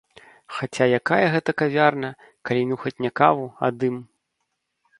[0.59, 2.11] Хаця якая гэта кавярня,
[2.49, 3.95] калі нюхаць не каву, а дым?